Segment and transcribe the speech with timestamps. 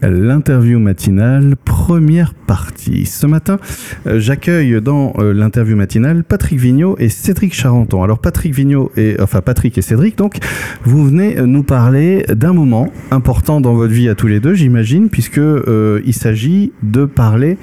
[0.00, 3.04] L'interview matinale, première partie.
[3.04, 3.58] Ce matin,
[4.06, 8.04] euh, j'accueille dans euh, l'interview matinale Patrick Vigneault et Cédric Charenton.
[8.04, 10.38] Alors Patrick Vigneault et enfin Patrick et Cédric, donc
[10.84, 15.08] vous venez nous parler d'un moment important dans votre vie à tous les deux, j'imagine,
[15.10, 17.58] puisque euh, il s'agit de parler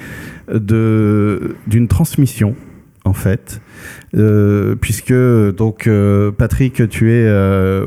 [0.52, 2.54] de d'une transmission
[3.06, 3.62] en fait,
[4.80, 5.14] puisque
[5.56, 5.88] donc
[6.36, 7.30] Patrick, tu es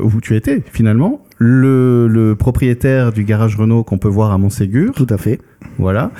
[0.02, 4.92] où tu étais finalement le, propriétaire du garage Renault qu'on peut voir à Montségur.
[4.94, 5.40] Tout à fait.
[5.78, 6.12] Voilà.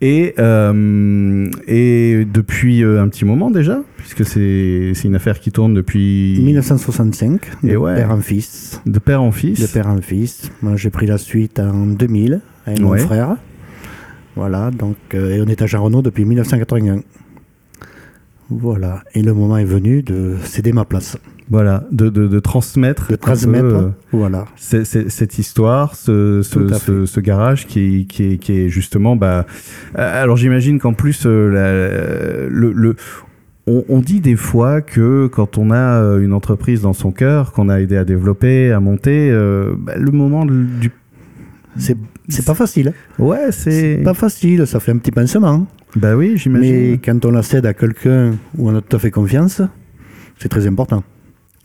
[0.00, 5.74] Et, euh, et depuis euh, un petit moment déjà, puisque c'est une affaire qui tourne
[5.74, 6.40] depuis...
[6.42, 8.80] 1965, de père en fils.
[8.86, 9.60] De père en fils.
[9.60, 10.50] De père en fils.
[10.62, 13.36] Moi j'ai pris la suite en 2000 avec mon frère.
[14.34, 17.02] Voilà, donc, euh, et on est à Jean Renault depuis 1981.
[18.48, 21.18] Voilà, et le moment est venu de céder ma place.
[21.52, 24.46] Voilà, de, de, transmettre, de transmettre euh, voilà.
[24.56, 29.16] cette histoire, ce, ce, ce, garage qui, qui, est, qui est justement.
[29.16, 29.44] Bah,
[29.98, 32.96] euh, alors j'imagine qu'en plus, euh, le, le
[33.66, 37.82] on, dit des fois que quand on a une entreprise dans son cœur, qu'on a
[37.82, 39.30] aidé à développer, à monter,
[39.76, 40.90] bah, le moment du.
[41.76, 42.94] C'est, c'est pas facile.
[43.18, 44.00] Ouais, c'est.
[44.02, 45.66] pas facile, ça fait un petit pincement.
[45.96, 46.92] Bah oui, j'imagine.
[46.92, 49.60] Mais quand on la cède à quelqu'un où on a tout à fait confiance,
[50.38, 51.04] c'est très important.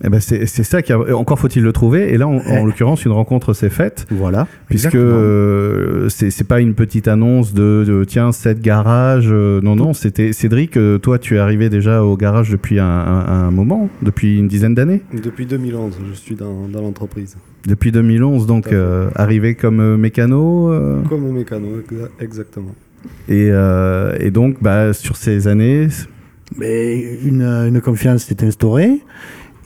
[0.03, 1.00] Eh ben c'est ça qui a...
[1.16, 2.14] encore faut-il le trouver.
[2.14, 2.64] Et là en, eh.
[2.64, 4.06] l'occurrence une rencontre s'est faite.
[4.12, 4.48] Voilà.
[4.67, 10.34] Puisque euh, c'est pas une petite annonce de, tiens cette garage euh, non non c'était
[10.34, 14.76] Cédric euh, toi tu es arrivé déjà au garage depuis un, moment depuis une dizaine
[14.76, 15.02] d'années.
[15.14, 17.36] Depuis 2011 je suis dans, dans l'entreprise.
[17.66, 18.67] Depuis 2011 donc
[19.16, 20.72] arrivé comme mécano
[21.09, 21.67] comme mécano
[22.20, 22.76] exactement.
[23.28, 23.50] Et,
[24.20, 25.88] et donc bah, sur ces années
[26.56, 29.02] mais une, une confiance s'est instaurée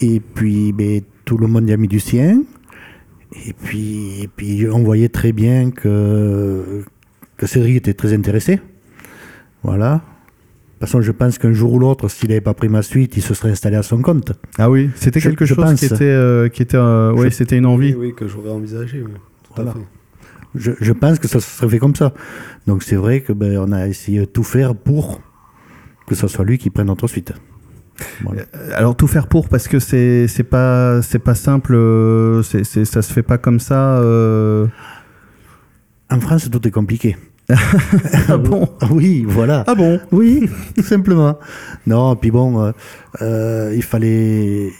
[0.01, 2.41] et puis, ben, tout le monde y a mis du sien.
[3.45, 6.83] Et puis, et puis on voyait très bien que,
[7.37, 8.59] que Cédric était très intéressé.
[9.63, 9.93] Voilà.
[9.93, 9.99] De
[10.85, 13.21] toute façon, je pense qu'un jour ou l'autre, s'il n'avait pas pris ma suite, il
[13.21, 14.33] se serait installé à son compte.
[14.57, 17.93] Ah oui, c'était quelque chose qui était, euh, qui était, euh, oui, c'était une envie.
[17.93, 19.03] Oui, que j'aurais envisagé.
[19.55, 19.75] voilà.
[20.55, 22.13] Je, je, pense que ça se serait fait comme ça.
[22.67, 25.21] Donc c'est vrai que ben, on a essayé de tout faire pour
[26.07, 27.31] que ce soit lui qui prenne notre suite.
[28.25, 28.43] Euh,
[28.73, 33.01] alors tout faire pour parce que c'est c'est pas c'est pas simple, euh, c'est ça
[33.01, 33.97] se fait pas comme ça.
[33.99, 34.67] Euh.
[36.09, 37.17] En France, tout est compliqué.
[38.29, 38.67] ah bon?
[38.91, 39.63] Oui, voilà.
[39.67, 39.99] Ah bon?
[40.11, 41.37] Oui, tout simplement.
[41.87, 42.73] Non, puis bon,
[43.21, 44.71] il fallait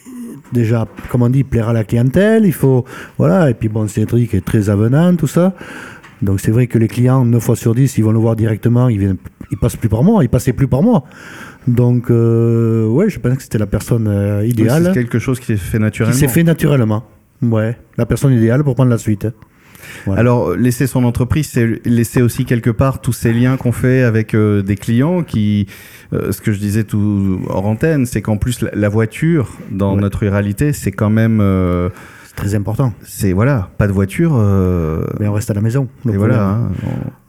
[0.52, 2.46] déjà, comme on dit, plaire à la clientèle.
[2.46, 2.86] Il faut,
[3.18, 3.50] voilà.
[3.50, 5.54] Et puis bon, Cédric est très avenant, tout ça.
[6.22, 8.90] Donc c'est vrai que les clients, 9 fois sur 10, ils vont le voir directement,
[8.90, 9.18] ils, viennent,
[9.50, 11.04] ils passent plus par moi, ils passaient plus par moi.
[11.68, 14.86] Donc, euh, ouais, je pense que c'était la personne euh, idéale.
[14.86, 16.14] c'est quelque chose qui s'est fait naturellement.
[16.14, 17.04] Qui s'est fait naturellement.
[17.42, 19.28] Ouais, la personne idéale pour prendre la suite.
[20.08, 24.34] Alors, laisser son entreprise, c'est laisser aussi quelque part tous ces liens qu'on fait avec
[24.34, 25.68] euh, des clients qui,
[26.12, 30.72] ce que je disais tout hors antenne, c'est qu'en plus, la, voiture, dans notre ruralité,
[30.74, 31.40] c'est quand même.
[32.24, 32.94] c'est très important.
[33.04, 34.34] C'est, voilà, pas de voiture.
[35.20, 35.88] Mais on reste à la maison.
[36.08, 36.50] Et voilà.
[36.50, 36.72] Hein,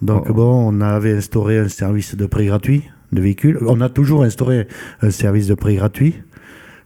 [0.00, 3.58] donc, bon, on avait instauré un service de prix gratuit de véhicules.
[3.66, 4.66] On a toujours instauré
[5.00, 6.14] un service de prix gratuit.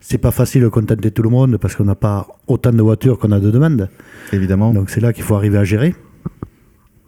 [0.00, 3.19] C'est pas facile de contenter tout le monde parce qu'on n'a pas autant de voitures
[3.19, 3.88] qu'on a de demandes.
[4.32, 4.72] Évidemment.
[4.72, 5.94] Donc c'est là qu'il faut arriver à gérer.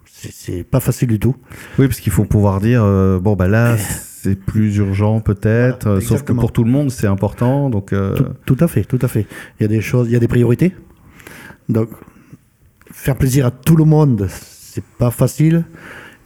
[0.04, 1.36] C'est pas facile du tout.
[1.78, 3.78] Oui, parce qu'il faut pouvoir dire euh, bon bah là eh.
[3.78, 7.70] c'est plus urgent peut-être, sauf que pour tout le monde c'est important.
[7.70, 9.26] Donc euh, tout, à fait, tout à fait.
[9.58, 10.74] Il y a des choses, il y a des priorités.
[11.68, 11.90] Donc
[12.90, 15.64] faire plaisir à tout le monde, c'est pas facile.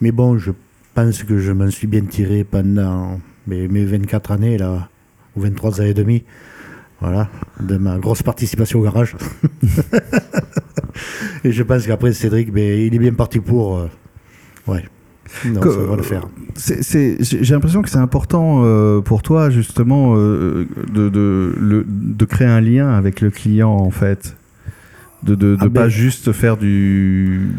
[0.01, 0.51] Mais bon, je
[0.93, 4.89] pense que je m'en suis bien tiré pendant mes, 24 années, là,
[5.35, 6.23] ou 23 années et demie.
[7.01, 9.15] Voilà, de ma grosse participation au garage.
[11.43, 13.77] et je pense qu'après, Cédric, ben, il est bien parti pour.
[13.77, 13.89] Euh,
[14.67, 14.85] ouais.
[15.45, 16.27] Non, ça va le faire.
[16.55, 22.61] J'ai l'impression que c'est important euh, pour toi, justement, euh, de, de, de, créer un
[22.61, 24.37] lien avec le client, en fait.
[25.23, 27.49] De ne ah pas ben, juste faire du.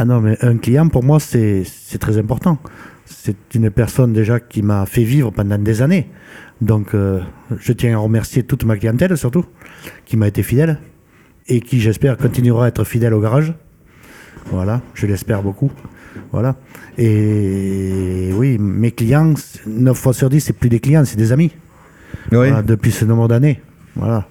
[0.00, 1.64] Ah non, mais un client, pour moi, c'est
[1.98, 2.58] très important.
[3.04, 6.08] C'est une personne déjà qui m'a fait vivre pendant des années.
[6.60, 7.20] Donc, euh,
[7.58, 9.44] je tiens à remercier toute ma clientèle, surtout,
[10.06, 10.78] qui m'a été fidèle
[11.48, 13.54] et qui, j'espère, continuera à être fidèle au garage.
[14.52, 15.72] Voilà, je l'espère beaucoup.
[16.30, 16.54] Voilà.
[16.96, 19.34] Et oui, mes clients,
[19.66, 21.50] 9 fois sur 10, c'est plus des clients, c'est des amis.
[22.30, 22.50] Oui.
[22.64, 23.60] depuis ce nombre d'années.
[23.96, 24.28] Voilà.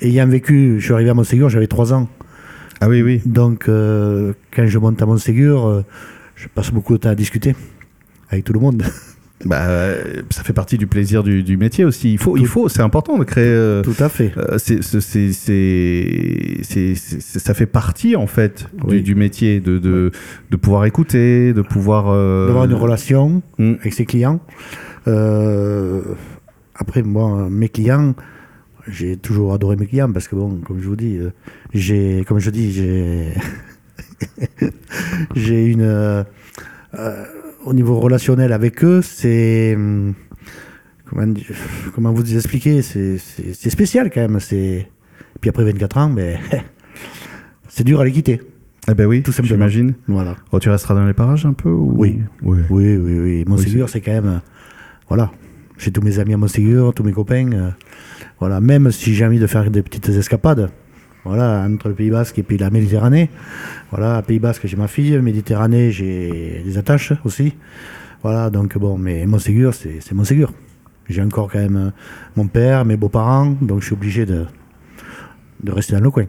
[0.00, 2.08] ayant vécu, je suis arrivé à Montségur, j'avais 3 ans.
[2.84, 3.20] Ah oui, oui.
[3.24, 5.82] Donc, euh, quand je monte à Montségur, euh,
[6.34, 7.54] je passe beaucoup de temps à discuter
[8.28, 8.82] avec tout le monde.
[9.44, 12.12] Bah, euh, ça fait partie du plaisir du, du métier aussi.
[12.12, 13.44] Il faut, il faut, c'est important de créer.
[13.48, 14.30] euh, Tout à fait.
[14.36, 14.80] euh, c'est,
[16.94, 19.02] ça fait partie en fait du, Oui.
[19.02, 20.12] du métier de, de,
[20.48, 22.04] de pouvoir écouter, de pouvoir.
[22.08, 23.72] euh, D'avoir une relation Mm.
[23.80, 24.38] avec ses clients.
[26.76, 28.14] Après, moi, mes clients,
[28.88, 31.30] j'ai toujours adoré mes clients parce que, bon, comme je vous dis, euh,
[31.72, 33.32] j'ai, comme je dis, j'ai,
[35.34, 35.82] j'ai une.
[35.82, 36.24] euh,
[36.94, 37.24] euh,
[37.64, 39.74] au niveau relationnel avec eux, c'est.
[39.76, 40.14] hum,
[41.08, 41.34] Comment,
[41.94, 44.40] comment vous expliquer C'est, c'est, spécial quand même.
[44.40, 44.88] C'est...
[45.42, 46.38] Puis après 24 ans, ben,
[47.68, 48.40] c'est dur à les quitter.
[48.88, 49.68] Eh ben oui, Tout simplement.
[49.68, 49.92] j'imagine.
[50.08, 50.36] Voilà.
[50.52, 51.92] Oh, tu resteras dans les parages un peu ou...
[51.96, 52.20] Oui.
[52.42, 53.44] Oui, oui, oui.
[53.46, 54.26] Oui, c'est quand même.
[54.26, 54.38] euh,
[55.06, 55.30] voilà.
[55.76, 57.74] J'ai tous mes amis à Montségur, tous mes copains.
[58.42, 58.60] Voilà.
[58.60, 60.68] Même si j'ai envie de faire des petites escapades.
[61.24, 63.30] Voilà, entre le Pays Basque et puis la Méditerranée.
[63.92, 65.16] Voilà, à Pays Basque, j'ai ma fille.
[65.20, 67.54] Méditerranée, j'ai des attaches aussi.
[68.24, 70.52] Voilà, donc bon, mais Montségur, c'est c'est Montségur.
[71.08, 71.90] J'ai encore quand même euh,
[72.34, 74.46] mon père, mes beaux-parents, donc je suis obligé de,
[75.62, 76.24] de rester dans le coin.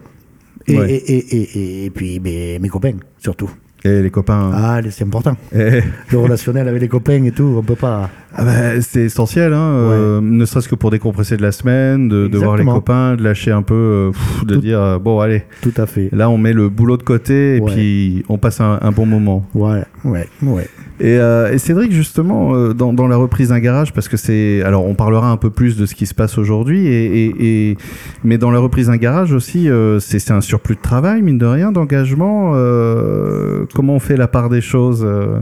[0.67, 0.91] Et, Ouais.
[0.93, 3.49] et, et, et, puis mes, mes copains, surtout.
[3.83, 4.51] Et les copains.
[4.53, 8.11] Ah, c'est important le relationnel avec les copains et tout, on peut pas.
[8.35, 12.27] Ah bah, c'est essentiel, hein, euh, ne serait-ce que pour décompresser de la semaine, de,
[12.27, 15.19] de voir les copains, de lâcher un peu, euh, pff, de Tout- dire euh, bon
[15.19, 16.09] allez, Tout à fait.
[16.11, 17.71] là on met le boulot de côté et Ouais.
[17.71, 19.45] puis on passe un, un bon moment.
[19.53, 20.67] Ouais, ouais, ouais.
[20.99, 24.61] Et, euh, et Cédric, justement, euh, dans, dans la reprise d'un garage, parce que c'est.
[24.63, 27.77] Alors, on parlera un peu plus de ce qui se passe aujourd'hui, et, et- et-
[28.23, 31.47] mais dans la reprise d'un garage aussi, euh, c'est un surplus de travail, mine de
[31.47, 32.51] rien, d'engagement.
[32.55, 35.39] euh, comment on fait la part des choses euh?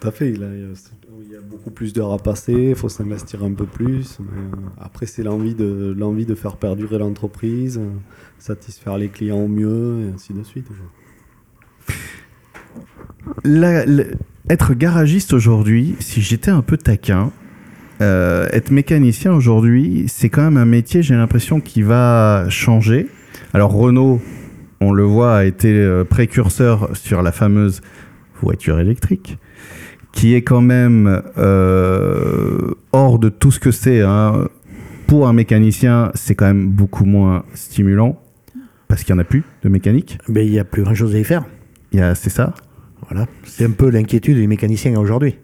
[0.00, 0.30] Tout à fait.
[0.30, 0.40] Il,
[1.48, 4.18] beaucoup plus d'heures à passer, il faut s'investir un peu plus.
[4.20, 4.24] euh,
[4.80, 7.88] après, c'est l'envie de, l'envie de faire perdurer l'entreprise, euh,
[8.38, 10.66] satisfaire les clients au mieux, et ainsi de suite.
[14.50, 17.32] Être garagiste aujourd'hui, si j'étais un peu taquin,
[18.00, 23.08] euh, être mécanicien aujourd'hui, c'est quand même un métier, j'ai l'impression, qui va changer.
[23.52, 24.20] Alors Renault,
[24.80, 27.80] on le voit, a été précurseur sur la fameuse
[28.42, 29.38] voiture électrique,
[30.12, 34.02] qui est quand même euh, hors de tout ce que c'est.
[34.02, 34.48] hein.
[35.06, 38.20] Pour un mécanicien, c'est quand même beaucoup moins stimulant,
[38.88, 40.18] parce qu'il n'y en a plus de mécanique.
[40.28, 41.44] Mais il n'y a plus grand chose à y faire.
[41.92, 42.52] C'est ça
[43.08, 43.26] Voilà.
[43.44, 45.36] C'est un peu l'inquiétude des mécaniciens aujourd'hui.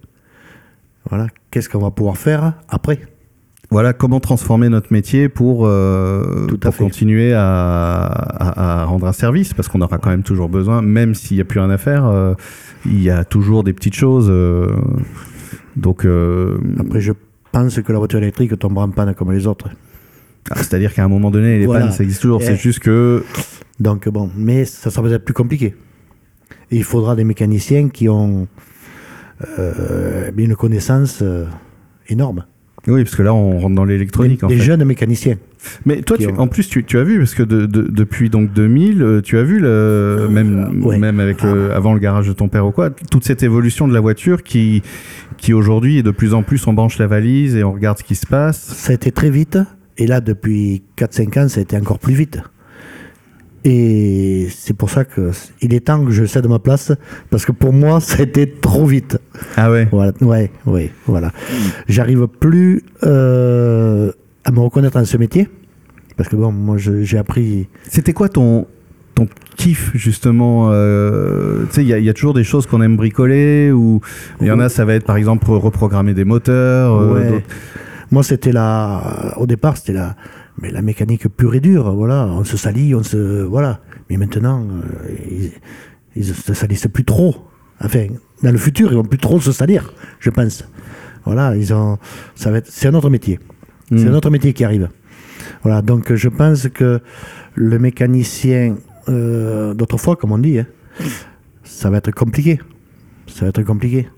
[1.08, 1.28] Voilà.
[1.50, 3.00] Qu'est-ce qu'on va pouvoir faire après?
[3.74, 9.04] Voilà comment transformer notre métier pour, euh, Tout à pour continuer à, à- à rendre
[9.08, 11.70] un service, parce qu'on aura quand même toujours besoin, même s'il n'y a plus rien
[11.70, 12.34] à faire, euh,
[12.86, 14.28] il y a toujours des petites choses.
[14.30, 14.76] euh,
[15.74, 16.06] donc,
[16.78, 17.12] Après, je
[17.50, 19.68] pense que la voiture électrique tombera en panne comme les autres.
[20.52, 21.86] ah, c'est-à-dire qu'à un moment donné, les Voilà.
[21.86, 22.40] pannes, ça existe toujours.
[22.42, 22.46] Eh.
[22.46, 23.24] C'est juste que
[23.80, 25.74] Donc bon, mais ça sera peut-être plus compliqué.
[26.70, 28.46] Et il faudra des mécaniciens qui ont
[30.36, 31.24] une connaissance
[32.08, 32.44] énorme.
[32.86, 34.40] Oui, parce que là, on rentre dans l'électronique.
[34.40, 34.62] Des, en des fait.
[34.64, 35.36] jeunes mécaniciens.
[35.86, 37.88] Mais toi, qui tu- ont- en plus, tu, tu as vu, parce que de- de-
[37.90, 40.98] depuis donc 2000, euh, tu as vu, le, même, ouais.
[40.98, 43.94] même avec le, avant le garage de ton père ou quoi, toute cette évolution de
[43.94, 44.82] la voiture qui,
[45.38, 48.04] qui aujourd'hui est de plus en plus, on branche la valise et on regarde ce
[48.04, 48.58] qui se passe.
[48.60, 49.58] Ça a été très vite.
[49.96, 52.40] Et là, depuis 4-5 ans, ça a été encore plus vite.
[53.64, 56.92] Et c'est pour ça que c- il est temps que je cède ma place,
[57.30, 59.18] parce que pour moi, ça a été trop vite.
[59.56, 61.30] Ah ouais Voilà, ouais, ouais, voilà.
[61.88, 64.12] J'arrive plus euh,
[64.44, 65.48] à me reconnaître dans ce métier,
[66.16, 67.68] parce que bon, moi, j'ai appris.
[67.88, 68.66] C'était quoi ton,
[69.14, 69.26] ton
[69.56, 72.80] kiff, justement euh, Tu sais, il y, a- il y a toujours des choses qu'on
[72.82, 74.00] aime bricoler, ou
[74.40, 76.94] il y en a, ça va être par exemple reprogrammer des moteurs.
[76.94, 77.44] euh, Ouais.
[78.10, 79.34] Moi, c'était la.
[79.38, 80.14] Au départ, c'était la.
[80.62, 82.26] Mais la mécanique pure et dure, voilà.
[82.30, 83.42] On se salit, on se.
[83.42, 83.80] Voilà.
[84.08, 85.50] Mais maintenant, euh, ils,
[86.14, 87.34] ils se salissent plus trop.
[87.84, 88.06] Enfin,
[88.42, 90.64] dans le futur, ils vont plus trop se salir, je pense.
[91.24, 91.98] Voilà, ils ont.
[92.34, 92.68] Ça va être.
[92.70, 93.38] C'est un autre métier.
[93.90, 94.08] C'est Mm.
[94.08, 94.88] un autre métier qui arrive.
[95.62, 97.00] Voilà, donc je pense que
[97.54, 98.76] le mécanicien
[99.08, 100.66] euh, d'autrefois, comme on dit, hein,
[101.62, 102.58] ça va être compliqué.
[103.26, 104.08] Ça va être compliqué.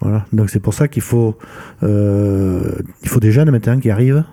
[0.00, 1.38] Voilà, donc c'est pour ça qu'il faut,
[1.82, 4.24] euh, il faut des jeunes maintenant qui arrivent,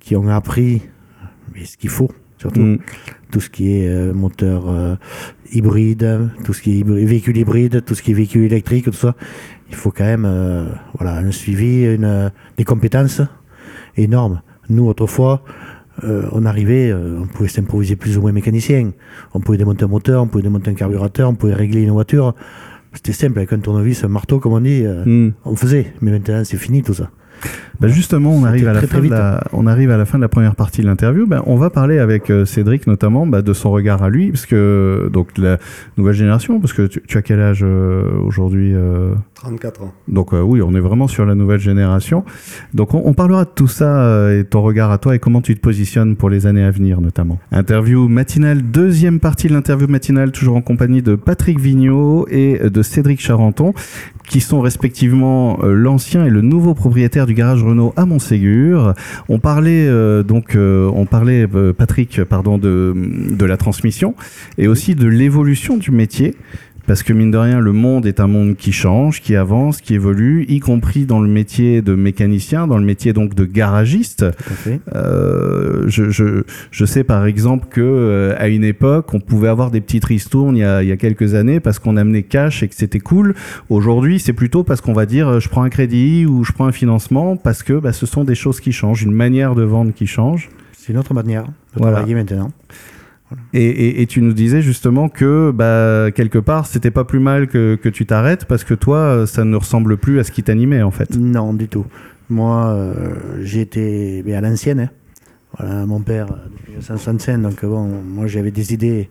[0.00, 0.82] qui ont appris
[1.54, 2.78] mais ce qu'il faut, surtout Mm.
[3.30, 4.96] tout ce qui est euh, moteur euh,
[5.52, 9.14] hybride, tout ce qui est véhicule hybride, tout ce qui est véhicule électrique, tout ça.
[9.68, 10.64] Il faut quand même euh,
[10.98, 13.20] voilà, un suivi, une, des compétences
[13.96, 14.40] énormes.
[14.68, 15.42] Nous, autrefois,
[16.04, 18.90] euh, on arrivait, euh, on pouvait s'improviser plus ou moins mécanicien.
[19.34, 22.34] On pouvait démonter un moteur, on pouvait démonter un carburateur, on pouvait régler une voiture.
[22.94, 25.34] C'était simple, avec un tournevis, un marteau, comme on dit, euh, Mm.
[25.44, 25.92] on faisait.
[26.00, 27.10] Mais maintenant, c'est fini tout ça.
[27.80, 30.04] Bah justement, on arrive, à la très, fin très de la, on arrive à la
[30.04, 31.26] fin de la première partie de l'interview.
[31.26, 34.46] Ben, on va parler avec euh, Cédric notamment bah, de son regard à lui, parce
[34.46, 35.58] que donc la
[35.96, 39.92] nouvelle génération, parce que tu, tu as quel âge euh, aujourd'hui euh 34 ans.
[40.06, 42.24] Donc euh, oui, on est vraiment sur la nouvelle génération.
[42.74, 45.54] Donc on, parlera de tout ça euh, et ton regard à toi et comment tu
[45.54, 47.38] te positionnes pour les années à venir notamment.
[47.50, 52.82] Interview matinale, deuxième partie de l'interview matinale, toujours en compagnie de Patrick Vigneault et de
[52.82, 53.72] Cédric Charenton,
[54.28, 58.92] qui sont respectivement euh, l'ancien et le nouveau propriétaire du garage Renault à Montségur.
[59.30, 59.88] On parlait
[60.22, 64.14] donc, on parlait Patrick, pardon, de la transmission
[64.58, 66.36] et aussi de l'évolution du métier.
[66.90, 69.94] Parce que mine de rien, le monde est un monde qui change, qui avance, qui
[69.94, 74.26] évolue, y compris dans le métier de mécanicien, dans le métier donc de garagiste.
[74.92, 76.42] Euh, je, je,
[76.72, 80.56] je sais par exemple que euh, à une époque, on pouvait avoir des petites ristournes
[80.56, 82.98] il y a, il y a quelques années parce qu'on amenait cash et que c'était
[82.98, 83.36] cool.
[83.68, 86.66] Aujourd'hui, c'est plutôt parce qu'on va dire euh, je prends un crédit ou je prends
[86.66, 89.92] un financement parce que bah, ce sont des choses qui changent, une manière de vendre
[89.94, 90.48] qui change.
[90.76, 91.98] C'est une autre manière de Voilà.
[91.98, 92.50] travailler maintenant.
[93.52, 98.06] Et, tu nous disais justement que bah, quelque part, c'était pas plus mal que, tu
[98.06, 101.16] t'arrêtes parce que toi, euh, ça ne ressemble plus à ce qui t'animait en fait.
[101.16, 101.86] Non, du tout.
[102.28, 104.80] Moi, euh, mais à l'ancienne.
[104.80, 104.90] hein.
[105.58, 109.10] Voilà, mon père, euh, depuis 1965, donc bon, moi j'avais des idées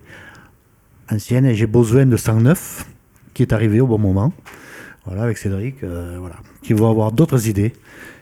[1.12, 2.86] anciennes et j'ai besoin de 109
[3.34, 4.34] qui est arrivé au bon moment.
[5.06, 7.74] Voilà, avec Cédric, voilà, qui va avoir d'autres idées.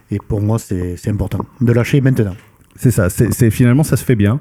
[0.10, 2.36] Et pour moi, c'est important de lâcher maintenant,
[2.78, 4.40] C'est ça, c'est finalement ça se fait bien.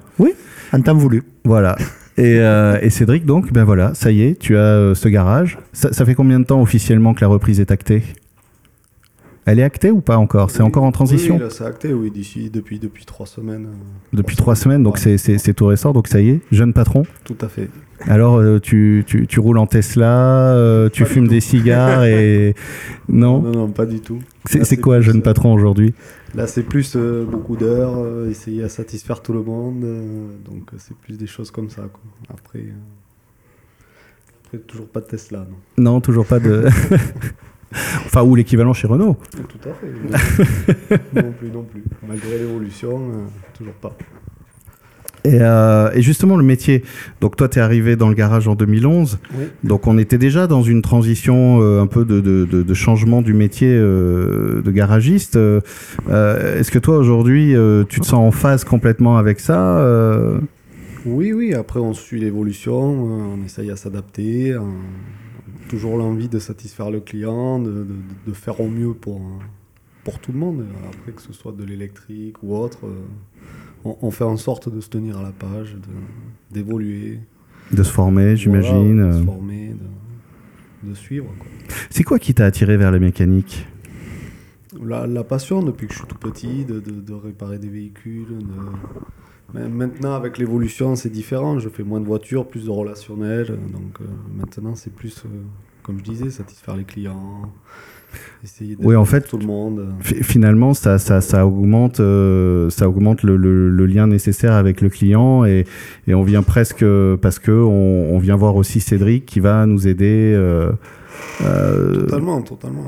[0.72, 1.22] en temps voulu.
[1.44, 1.76] Voilà.
[2.18, 5.58] Et, euh, et Cédric, donc, ben voilà, ça y est, tu as euh, ce garage.
[5.72, 8.02] Ça, ça fait combien de temps officiellement que la reprise est actée?
[9.46, 10.50] Elle est actée ou pas encore?
[10.50, 11.36] C'est Oui, encore en transition?
[11.36, 13.68] Oui, là, c'est acté, oui, d'ici, depuis, depuis trois semaines.
[14.12, 15.16] Depuis trois semaines, donc Ouais.
[15.18, 17.04] c'est- tout récent, donc ça y est, jeune patron.
[17.24, 17.70] Tout à fait.
[18.00, 22.54] Alors, euh, tu, tu, tu roules en Tesla, euh, tu Pas fumes des cigares et.
[23.08, 23.40] Non?
[23.40, 24.18] Non, non, pas du tout.
[24.46, 25.94] C'est quoi, jeune euh, patron, aujourd'hui?
[26.34, 29.80] Là, c'est plus beaucoup d'heures, essayer à satisfaire tout le monde.
[30.44, 31.82] donc, c'est plus des choses comme ça.
[31.82, 32.02] Quoi.
[32.28, 32.64] Après,
[34.44, 35.46] après, toujours pas de Tesla.
[35.78, 35.92] Non.
[35.92, 36.64] Non, toujours pas de.
[37.72, 39.16] enfin, ou l'équivalent chez Renault.
[39.30, 41.00] Tout à fait.
[41.14, 41.82] Non, plus, non plus.
[42.06, 43.24] Malgré l'évolution, euh,
[43.56, 43.96] toujours pas.
[45.24, 46.84] Et, euh, et justement, le métier.
[47.20, 49.18] Donc, toi, tu es arrivé dans le garage en 2011.
[49.34, 49.44] Oui.
[49.64, 53.22] Donc, on était déjà dans une transition euh, un peu de, de, de, de changement
[53.22, 55.36] du métier euh, de garagiste.
[55.36, 57.54] Est-ce que toi, aujourd'hui,
[57.88, 59.84] tu te sens en phase complètement avec ça
[61.04, 64.54] Oui, oui, après on suit l'évolution, on essaye à s'adapter,
[65.68, 67.86] toujours l'envie de satisfaire le client, de, de-
[68.26, 69.42] de faire au mieux pour, euh,
[70.04, 70.64] pour tout le monde.
[70.92, 72.94] Après, que ce soit de l'électrique ou autre, euh,
[73.84, 75.76] on, on fait en sorte de se tenir à la page,
[76.50, 77.20] d'évoluer.
[77.72, 79.00] De se former, j'imagine.
[79.00, 79.20] Voilà, de euh.
[79.20, 79.74] se former,
[80.84, 81.26] de, suivre.
[81.90, 83.66] C'est quoi qui t'a attiré vers la mécanique
[84.84, 88.38] La, la passion depuis que je suis tout petit, de, de- de réparer des véhicules.
[88.38, 88.44] de-
[89.54, 91.58] Mais maintenant, avec l'évolution, c'est différent.
[91.58, 93.46] Je fais moins de voitures, plus de relationnel.
[93.72, 94.04] Donc euh,
[94.36, 95.28] maintenant, c'est plus, euh,
[95.82, 97.42] comme je disais, satisfaire les clients,
[98.42, 99.86] essayer Oui, en fait, tout le monde.
[100.00, 104.80] Fi- Finalement, ça, ça, ça augmente, euh, ça augmente le, le- le lien nécessaire avec
[104.80, 105.64] le client et,
[106.08, 106.84] et on vient presque
[107.22, 110.34] parce que on, on vient voir aussi Cédric qui va nous aider.
[111.40, 112.84] Totalement, totalement.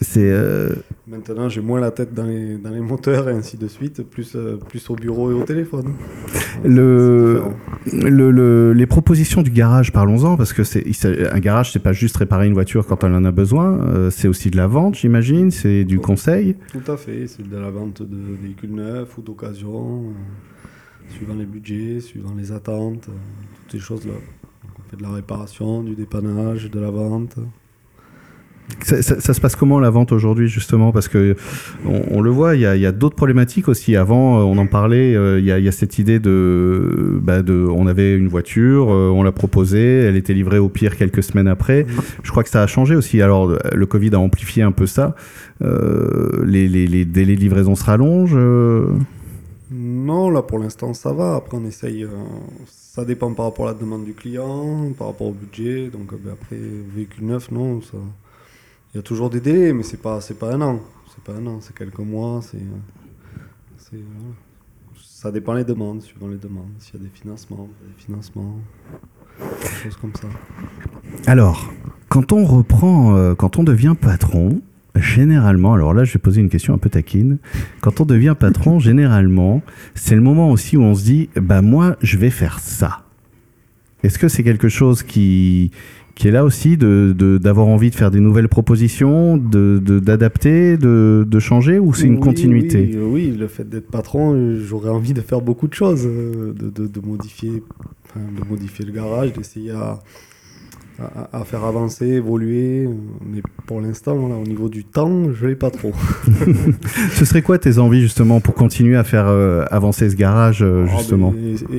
[0.00, 0.70] C'est euh,
[1.06, 4.36] Maintenant, j'ai moins la tête dans les, dans les moteurs et ainsi de suite, plus,
[4.36, 5.94] euh, plus au bureau et au téléphone.
[6.64, 7.42] Le-
[7.92, 9.92] le, le- les propositions du garage.
[9.92, 10.84] Parlons-en parce que c'est
[11.32, 13.80] un garage, c'est pas juste réparer une voiture quand on en a besoin.
[13.86, 15.50] euh, c'est aussi de la vente, j'imagine.
[15.50, 16.56] C'est du conseil.
[16.72, 21.46] Tout à fait, c'est de la vente de véhicules neufs ou d'occasion, euh, suivant les
[21.46, 24.12] budgets, suivant les attentes, toutes ces choses-là.
[24.12, 27.36] Donc, on fait de la réparation, du dépannage, de la vente.
[28.82, 30.92] Ça, se passe comment la vente aujourd'hui justement?
[30.92, 31.36] Parce que
[31.86, 33.96] on, le voit, il y a, d'autres problématiques aussi.
[33.96, 35.14] Avant, euh, on en parlait.
[35.14, 39.32] euh, Il y, a, cette idée de, bah, on avait une voiture, euh, on l'a
[39.32, 41.86] proposée, elle était livrée au pire quelques semaines après.
[42.22, 43.22] Je crois que ça a changé aussi.
[43.22, 45.14] Alors, le Covid a amplifié un peu ça.
[45.60, 46.68] Les,
[47.04, 48.38] délais de livraison se rallongent.
[49.70, 51.36] Non, là pour l'instant ça va.
[51.36, 52.06] Après, on essaye.
[52.66, 55.88] ça dépend par rapport à la demande du client, par rapport au budget.
[55.88, 56.56] Donc, ben, après,
[56.94, 57.80] véhicule neuf, non.
[58.92, 60.80] Il y a toujours des délais, mais c'est pas, c'est pas un an.
[61.08, 62.40] C'est pas un an, c'est quelques mois.
[62.42, 63.40] C'est, euh,
[63.76, 63.98] c'est,
[65.02, 66.70] ça dépend les demandes, suivant les demandes.
[66.78, 68.56] S'il y a des financements, des financements,
[69.38, 70.28] des choses comme ça.
[71.26, 71.70] Alors,
[72.08, 74.62] quand on reprend, euh, quand on devient patron,
[74.94, 77.38] généralement, alors là je vais poser une question un peu taquine,
[77.80, 79.62] quand on devient patron, généralement,
[79.94, 83.04] c'est le moment aussi où on se dit, bah moi je vais faire ça.
[84.02, 85.72] Est-ce que c'est quelque chose qui,
[86.18, 91.24] qui est là aussi, de, de- d'avoir envie de faire des nouvelles propositions, d'adapter, de,
[91.26, 92.90] de changer, ou c'est une Oui, continuité?
[92.94, 92.98] oui,
[93.30, 97.62] oui, le fait d'être patron, j'aurais envie de faire beaucoup de choses, euh, de, modifier,
[98.16, 100.00] de modifier le garage, d'essayer à,
[101.00, 102.88] à, à faire avancer, évoluer.
[103.24, 105.92] Mais pour l'instant, au niveau du temps, je l'ai pas trop.
[107.14, 110.86] Ce serait quoi tes envies justement pour continuer à faire euh, avancer ce garage euh,
[110.88, 111.34] Ah, justement?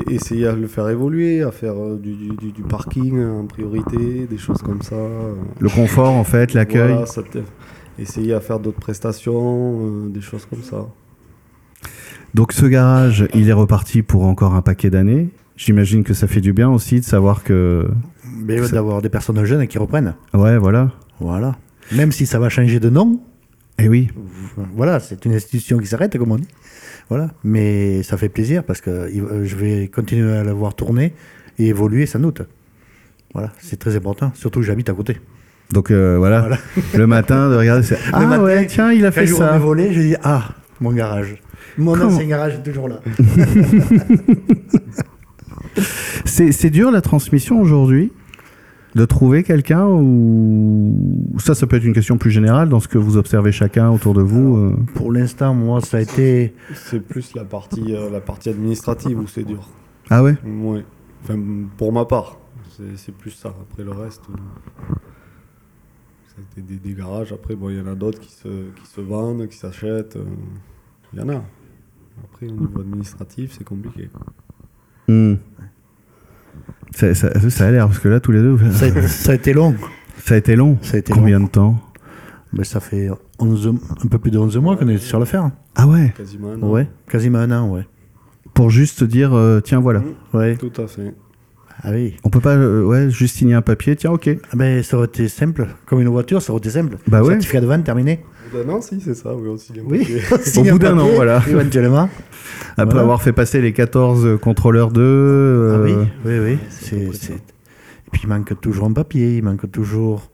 [0.10, 4.28] essayer à le faire évoluer, à faire euh, du, du- du- du parking en priorité,
[4.30, 4.96] des choses comme ça.
[5.60, 6.94] Le confort en fait, l'accueil?
[6.94, 7.06] Voilà,
[7.98, 10.88] essayer à faire d'autres prestations, des choses comme ça.
[12.34, 15.30] Donc ce garage, il est reparti pour encore un paquet d'années.
[15.58, 17.88] J'imagine que ça fait du bien aussi de savoir que...
[18.58, 20.14] Mais Ça- d'avoir des personnes jeunes qui reprennent.
[20.34, 20.92] Ouais, voilà.
[21.20, 21.56] Voilà.
[21.94, 23.20] Même si ça va changer de nom,
[23.78, 24.10] Et oui,
[24.76, 26.48] voilà, c'est une institution qui s'arrête, comme on dit.
[27.10, 27.30] Voilà.
[27.44, 29.10] Mais ça fait plaisir parce que
[29.44, 31.14] je vais continuer à la voir tourner
[31.58, 32.42] et évoluer sans doute.
[33.34, 34.32] Voilà, c'est très important.
[34.36, 35.18] Surtout que j'habite à côté.
[35.72, 36.42] donc euh, voilà.
[36.42, 36.58] Voilà.
[36.98, 37.84] Le matin, de regarder...
[37.84, 39.54] c'est- Ah matin, ouais, tiens, il a Quand fait ça.
[39.54, 40.50] mes volets, je dis Ah,
[40.82, 41.42] mon garage.
[41.78, 43.00] Mon Comment ancien garage est toujours là.
[46.26, 48.12] C'est dur la transmission aujourd'hui
[48.96, 52.98] de trouver quelqu'un ou ça, ça peut être une question plus générale dans ce que
[52.98, 54.58] vous observez chacun autour de vous.
[54.58, 54.76] euh.
[54.96, 56.54] Pour l'instant, moi, ça a été.
[56.74, 59.68] C'est plus la partie, euh, la partie administrative où c'est dur.
[60.10, 60.36] Ah ouais?
[60.44, 60.84] Ouais.
[61.24, 61.40] Enfin,
[61.78, 62.38] pour ma part,
[62.76, 63.50] c'est c'est plus ça.
[63.50, 64.96] Après le reste, euh,
[66.36, 67.32] c'était des, des garages.
[67.32, 70.18] Après, bon, il y en a d'autres qui se, qui se vendent, qui s'achètent.
[71.14, 71.44] Il y en a.
[72.24, 74.10] Après, au niveau administratif, c'est compliqué.
[75.08, 75.36] Hmm.
[76.92, 79.36] Ça, ça- ça a l'air, parce que là, tous les deux, Ça a, ça a
[79.36, 79.76] été long.
[80.26, 80.78] ça a été long.
[80.82, 81.80] Ça a été Combien de temps
[82.54, 83.74] Mais ça fait 11,
[84.04, 85.52] un peu plus de 11 mois qu'on est sur l'affaire.
[85.76, 86.70] Ah ouais Quasiment un an.
[86.70, 87.86] Ouais, quasiment un an, ouais.
[88.54, 90.02] Pour juste dire, euh, tiens, voilà.
[90.34, 90.58] Ouais.
[90.58, 91.14] Tout à fait.
[91.82, 92.18] Ah oui.
[92.24, 94.30] On peut pas euh, ouais, juste signer un papier, tiens, ok.
[94.52, 95.68] Ah ben, ça aurait été simple.
[95.86, 96.98] Comme une voiture, ça aurait été simple.
[97.08, 97.30] Bah ouais.
[97.32, 98.20] Certificat de vente terminé.
[98.54, 99.34] Au bout d'un an, si, c'est ça.
[99.34, 99.72] Oui, aussi.
[99.72, 100.00] bien Oui.
[100.00, 100.22] papier.
[100.44, 101.42] Signer bout un d'un an, voilà.
[101.48, 102.10] Éventuellement.
[102.72, 103.02] Après Voilà.
[103.02, 105.00] avoir fait passer les 14 contrôleurs de...
[105.02, 106.58] Ah euh, oui, oui, oui.
[106.70, 106.98] C'est-
[107.34, 110.30] Et puis il manque toujours un papier, il manque toujours.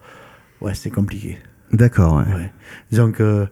[0.62, 1.38] Ouais, c'est compliqué.
[1.74, 2.34] D'accord, ouais.
[2.34, 2.52] Ouais.
[2.90, 3.46] Disons que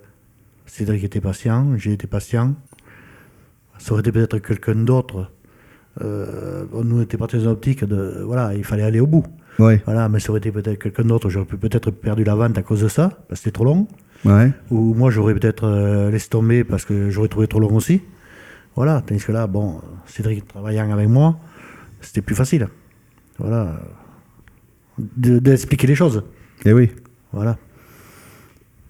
[0.65, 2.55] Cédric était patient, j'ai été patient.
[3.77, 5.29] Ça aurait été peut-être quelqu'un d'autre.
[6.01, 8.23] Euh, nous, on était partis dans l'optique de.
[8.25, 9.23] Voilà, il fallait aller au bout.
[9.59, 11.29] Ouais, Voilà, mais ça aurait été peut-être quelqu'un d'autre.
[11.29, 13.87] J'aurais peut-être perdu la vente à cause de ça, parce que c'était trop long.
[14.25, 14.51] ouais.
[14.71, 18.01] Ou moi, j'aurais peut-être euh, laissé tomber parce que j'aurais trouvé trop long aussi.
[18.75, 21.37] Voilà, tandis que là, bon, Cédric travaillant avec moi,
[22.01, 22.67] c'était plus facile.
[23.37, 23.79] Voilà.
[24.97, 26.23] De- D'expliquer les choses.
[26.65, 26.89] Et oui.
[27.31, 27.57] Voilà.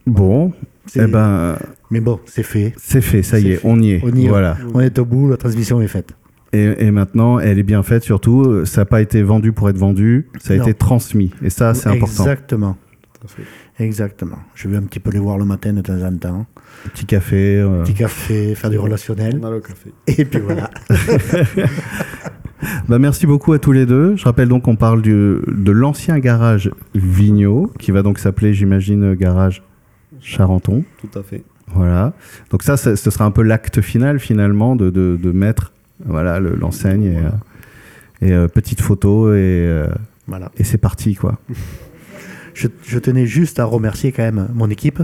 [0.06, 0.54] Bon,
[0.86, 1.58] C'est- eh ben,
[1.91, 2.73] Mais bon, c'est fait.
[2.78, 3.67] c'est fait, ça y est, fait.
[3.67, 4.01] on y est.
[4.04, 4.30] On y est.
[4.30, 4.58] voilà.
[4.73, 6.13] On est au bout, la transmission est faite.
[6.54, 8.66] Et, et maintenant, elle est bien faite surtout.
[8.66, 10.63] Ça n'a pas été vendu pour être vendu, ça a Non.
[10.63, 11.32] été transmis.
[11.44, 12.24] Et ça, c'est important.
[12.24, 12.78] Exactement.
[13.80, 14.38] Exactement.
[14.54, 16.46] Je vais un petit peu les voir le matin de temps en temps.
[16.94, 17.58] Petit café.
[17.60, 17.82] euh.
[17.84, 19.39] Petit café, faire du relationnel.
[19.42, 19.92] On a le café.
[20.08, 20.70] Et puis voilà.
[22.88, 24.16] Bah, merci beaucoup à tous les deux.
[24.16, 29.16] Je rappelle donc qu'on parle du, de l'ancien garage Vigneault, qui va donc s'appeler, j'imagine,
[29.16, 29.63] garage
[30.22, 30.84] Charenton.
[31.02, 31.44] Tout à fait.
[31.76, 32.13] Voilà.
[32.52, 35.72] Donc ça, ça- ce sera un peu l'acte final finalement de, de, de mettre
[36.06, 37.30] voilà le- l'enseigne et, euh,
[38.22, 39.88] et, euh, petite photo et, euh,
[40.28, 40.52] voilà.
[40.58, 41.39] et c'est parti quoi.
[42.56, 45.02] Je, je tenais juste à remercier quand même mon équipe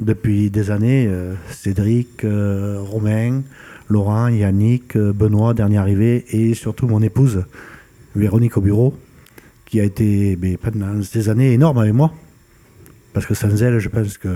[0.00, 3.42] depuis des années, euh, Cédric, Romain,
[3.88, 7.44] Laurent, Yannick, Benoît, dernier arrivé, et surtout mon épouse,
[8.16, 8.98] Véronique au bureau,
[9.64, 12.12] qui a été mais, pendant ces années énorme avec moi.
[13.12, 14.28] Parce que sans elle, je pense que...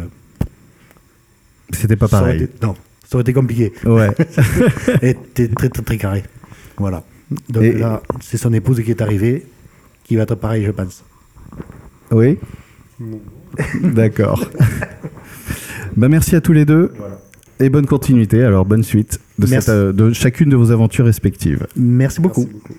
[1.72, 2.44] C'était pas pareil.
[2.44, 2.76] été- non,
[3.10, 3.72] ça aurait été compliqué.
[3.84, 4.08] Ouais.
[5.02, 6.22] Était très très très carré.
[6.78, 7.02] Voilà.
[7.48, 9.44] Donc Et- là, c'est son épouse qui est arrivée,
[10.04, 11.04] qui va être pareil, je pense.
[12.12, 12.38] oui.
[13.82, 14.48] D'accord.
[15.96, 16.92] bah merci à tous les deux
[17.58, 18.42] et bonne continuité.
[18.44, 19.66] Alors bonne suite de, Merci.
[19.66, 21.66] cette, euh, de chacune de vos aventures respectives.
[21.76, 22.42] Merci beaucoup.
[22.42, 22.74] Merci beaucoup.